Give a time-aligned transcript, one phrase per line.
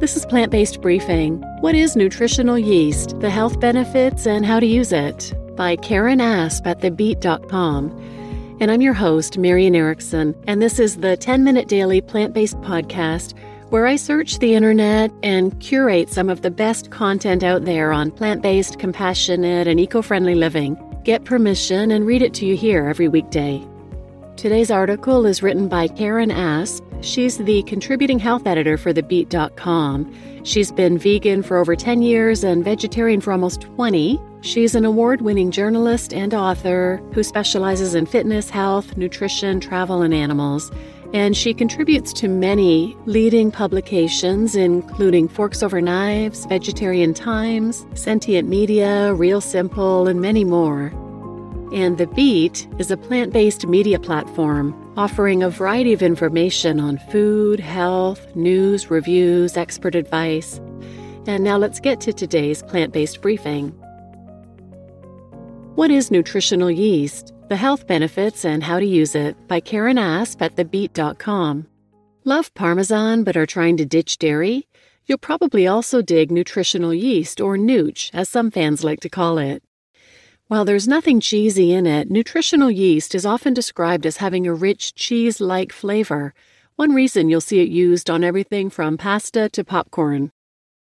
[0.00, 1.42] This is Plant Based Briefing.
[1.58, 5.34] What is nutritional yeast, the health benefits, and how to use it?
[5.56, 8.56] By Karen Asp at thebeet.com.
[8.60, 12.60] And I'm your host, Marian Erickson, and this is the 10 minute daily plant based
[12.60, 13.36] podcast
[13.70, 18.12] where I search the internet and curate some of the best content out there on
[18.12, 20.78] plant based, compassionate, and eco friendly living.
[21.02, 23.66] Get permission and read it to you here every weekday.
[24.36, 26.84] Today's article is written by Karen Asp.
[27.00, 30.44] She's the contributing health editor for TheBeet.com.
[30.44, 34.20] She's been vegan for over 10 years and vegetarian for almost 20.
[34.40, 40.14] She's an award winning journalist and author who specializes in fitness, health, nutrition, travel, and
[40.14, 40.70] animals
[41.14, 49.14] and she contributes to many leading publications, including Forks Over Knives, Vegetarian Times, Sentient Media,
[49.14, 50.92] Real Simple, and many more.
[51.72, 56.98] And The Beet is a plant based media platform offering a variety of information on
[56.98, 60.60] food, health, news, reviews, expert advice.
[61.28, 63.68] And now let's get to today's plant based briefing.
[65.76, 67.32] What is nutritional yeast?
[67.48, 71.68] The Health Benefits and How to Use It by Karen Asp at thebeet.com.
[72.24, 74.66] Love Parmesan but are trying to ditch dairy?
[75.06, 79.62] You'll probably also dig nutritional yeast, or nooch, as some fans like to call it.
[80.48, 84.94] While there's nothing cheesy in it, nutritional yeast is often described as having a rich
[84.94, 86.32] cheese like flavor.
[86.76, 90.32] One reason you'll see it used on everything from pasta to popcorn.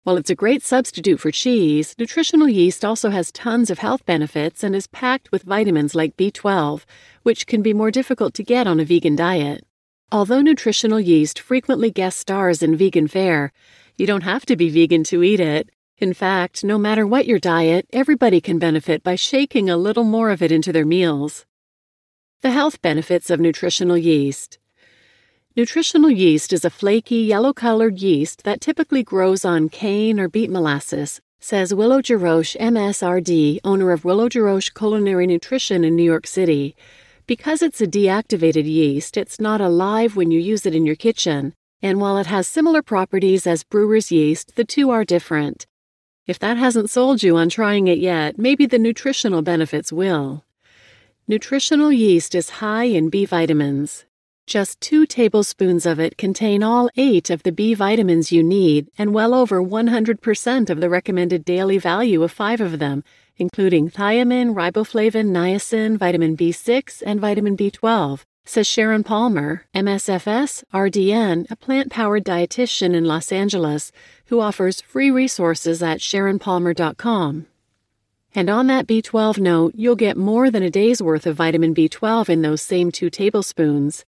[0.04, 4.64] While it's a great substitute for cheese, nutritional yeast also has tons of health benefits
[4.64, 6.86] and is packed with vitamins like B12,
[7.24, 9.66] which can be more difficult to get on a vegan diet.
[10.12, 13.52] Although nutritional yeast frequently guest stars in vegan fare,
[13.98, 15.72] you don't have to be vegan to eat it.
[15.98, 20.30] In fact, no matter what your diet, everybody can benefit by shaking a little more
[20.30, 21.46] of it into their meals.
[22.42, 24.60] The health benefits of nutritional yeast.
[25.56, 30.50] Nutritional yeast is a flaky, yellow colored yeast that typically grows on cane or beet
[30.50, 36.76] molasses, says Willow Jarosh, MSRD, owner of Willow Jarosh Culinary Nutrition in New York City.
[37.26, 41.54] Because it's a deactivated yeast, it's not alive when you use it in your kitchen,
[41.82, 45.66] and while it has similar properties as brewer's yeast, the two are different.
[46.28, 50.44] If that hasn't sold you on trying it yet, maybe the nutritional benefits will.
[51.28, 54.06] Nutritional yeast is high in B vitamins.
[54.48, 59.14] Just two tablespoons of it contain all eight of the B vitamins you need and
[59.14, 63.04] well over 100% of the recommended daily value of five of them,
[63.38, 71.56] including thiamine, riboflavin, niacin, vitamin B6, and vitamin B12, says Sharon Palmer, MSFS, RDN, a
[71.56, 73.92] plant powered dietitian in Los Angeles
[74.28, 77.48] who offers free resources at sharonpalmer.com.
[78.36, 82.30] And on that B12 note, you'll get more than a day's worth of vitamin B12
[82.30, 84.06] in those same two tablespoons.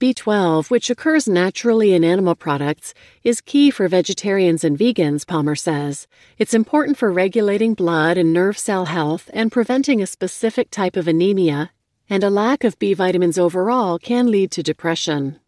[0.00, 6.06] B12, which occurs naturally in animal products, is key for vegetarians and vegans, Palmer says.
[6.38, 11.06] It's important for regulating blood and nerve cell health and preventing a specific type of
[11.06, 11.70] anemia,
[12.10, 15.38] and a lack of B vitamins overall can lead to depression.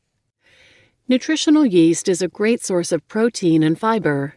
[1.08, 4.36] Nutritional yeast is a great source of protein and fiber.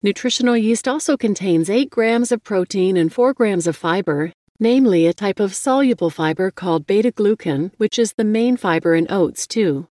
[0.00, 5.12] Nutritional yeast also contains 8 grams of protein and 4 grams of fiber, namely a
[5.12, 9.88] type of soluble fiber called beta glucan, which is the main fiber in oats, too.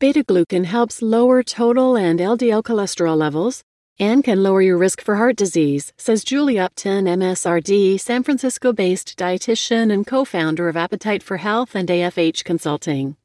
[0.00, 3.62] Beta glucan helps lower total and LDL cholesterol levels
[3.98, 9.18] and can lower your risk for heart disease, says Julie Upton, MSRD, San Francisco based
[9.18, 13.16] dietitian and co founder of Appetite for Health and AFH Consulting.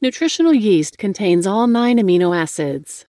[0.00, 3.06] Nutritional yeast contains all nine amino acids.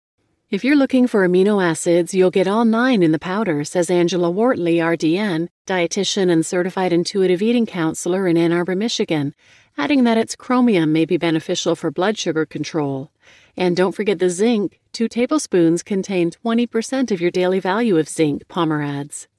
[0.50, 4.32] If you're looking for amino acids, you'll get all nine in the powder, says Angela
[4.32, 9.36] Wortley, RDN, dietitian and certified intuitive eating counselor in Ann Arbor, Michigan,
[9.80, 13.10] adding that its chromium may be beneficial for blood sugar control.
[13.56, 14.82] And don't forget the zinc.
[14.92, 19.30] Two tablespoons contain 20% of your daily value of zinc, Palmer adds.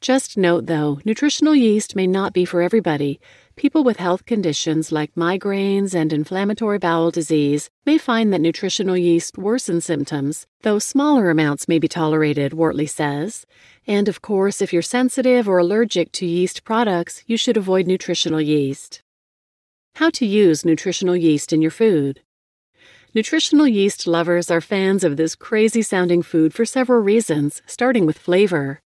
[0.00, 3.20] Just note though, nutritional yeast may not be for everybody.
[3.54, 9.36] People with health conditions like migraines and inflammatory bowel disease may find that nutritional yeast
[9.36, 13.46] worsens symptoms, though smaller amounts may be tolerated, Wortley says.
[13.86, 18.40] And of course, if you're sensitive or allergic to yeast products, you should avoid nutritional
[18.40, 19.02] yeast.
[19.98, 22.20] How to use nutritional yeast in your food.
[23.16, 28.16] Nutritional yeast lovers are fans of this crazy sounding food for several reasons, starting with
[28.16, 28.78] flavor.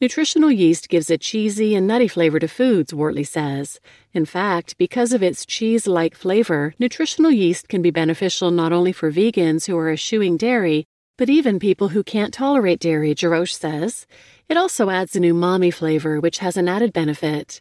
[0.00, 3.80] Nutritional yeast gives a cheesy and nutty flavor to foods, Wortley says.
[4.14, 8.92] In fact, because of its cheese like flavor, nutritional yeast can be beneficial not only
[8.92, 10.84] for vegans who are eschewing dairy,
[11.18, 14.06] but even people who can't tolerate dairy, Jarosh says.
[14.48, 17.60] It also adds an umami flavor, which has an added benefit.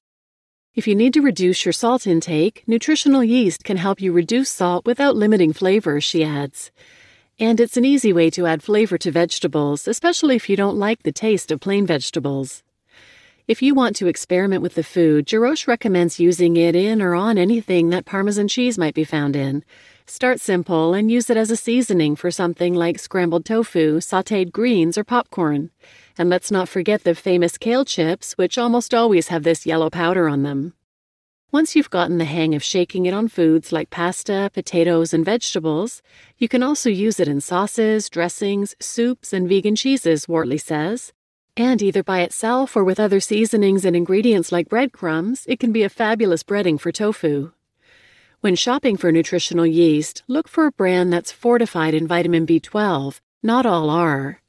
[0.80, 4.86] If you need to reduce your salt intake, nutritional yeast can help you reduce salt
[4.86, 6.72] without limiting flavor, she adds.
[7.38, 11.04] And it's an easy way to add flavor to vegetables, especially if you don't like
[11.04, 12.64] the taste of plain vegetables.
[13.46, 17.38] If you want to experiment with the food, Jarosh recommends using it in or on
[17.38, 19.66] anything that Parmesan cheese might be found in.
[20.10, 24.98] Start simple and use it as a seasoning for something like scrambled tofu, sauteed greens,
[24.98, 25.70] or popcorn.
[26.18, 30.28] And let's not forget the famous kale chips, which almost always have this yellow powder
[30.28, 30.74] on them.
[31.52, 36.02] Once you've gotten the hang of shaking it on foods like pasta, potatoes, and vegetables,
[36.40, 41.14] you can also use it in sauces, dressings, soups, and vegan cheeses, Wortley says.
[41.56, 45.84] And either by itself or with other seasonings and ingredients like breadcrumbs, it can be
[45.84, 47.52] a fabulous breading for tofu.
[48.42, 53.20] When shopping for nutritional yeast, look for a brand that's fortified in vitamin B12.
[53.44, 54.42] Not all are.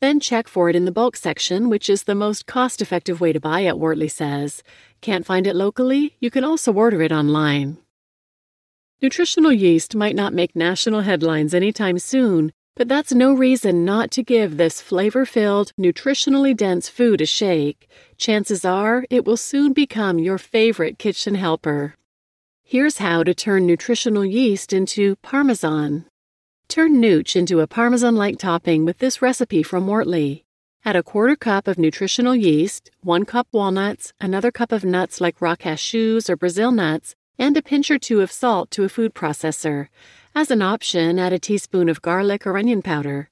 [0.00, 3.32] Then check for it in the bulk section, which is the most cost effective way
[3.32, 4.64] to buy it, Wortley says.
[5.00, 6.16] Can't find it locally?
[6.18, 7.78] You can also order it online.
[9.00, 14.24] Nutritional yeast might not make national headlines anytime soon, but that's no reason not to
[14.24, 17.88] give this flavor filled, nutritionally dense food a shake.
[18.16, 21.94] Chances are it will soon become your favorite kitchen helper.
[22.68, 26.04] Here's how to turn nutritional yeast into Parmesan.
[26.66, 30.42] Turn nooch into a Parmesan like topping with this recipe from Wortley.
[30.84, 35.40] Add a quarter cup of nutritional yeast, one cup walnuts, another cup of nuts like
[35.40, 39.14] raw cashews or Brazil nuts, and a pinch or two of salt to a food
[39.14, 39.86] processor.
[40.34, 43.30] As an option, add a teaspoon of garlic or onion powder.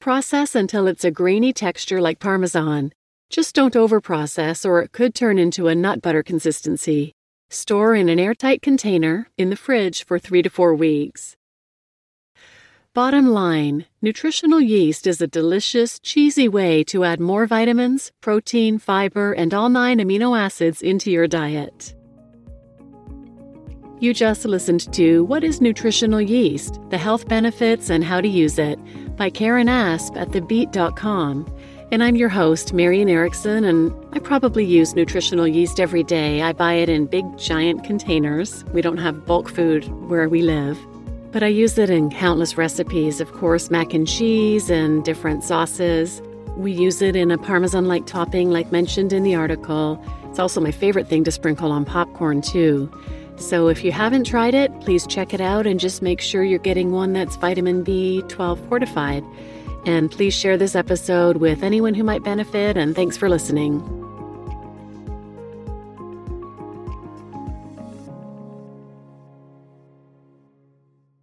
[0.00, 2.90] Process until it's a grainy texture like Parmesan.
[3.30, 7.14] Just don't overprocess or it could turn into a nut butter consistency.
[7.50, 11.34] Store in an airtight container in the fridge for three to four weeks.
[12.92, 19.32] Bottom line nutritional yeast is a delicious, cheesy way to add more vitamins, protein, fiber,
[19.32, 21.94] and all nine amino acids into your diet.
[23.98, 26.78] You just listened to What is Nutritional Yeast?
[26.90, 28.78] The Health Benefits and How to Use It
[29.16, 31.46] by Karen Asp at thebeet.com.
[31.90, 36.42] And I'm your host, Marian Erickson, and I probably use nutritional yeast every day.
[36.42, 38.62] I buy it in big, giant containers.
[38.74, 40.78] We don't have bulk food where we live.
[41.32, 46.20] But I use it in countless recipes, of course, mac and cheese and different sauces.
[46.58, 49.98] We use it in a Parmesan like topping, like mentioned in the article.
[50.24, 52.92] It's also my favorite thing to sprinkle on popcorn, too.
[53.36, 56.58] So if you haven't tried it, please check it out and just make sure you're
[56.58, 59.24] getting one that's vitamin B12 fortified.
[59.84, 63.97] And please share this episode with anyone who might benefit, and thanks for listening.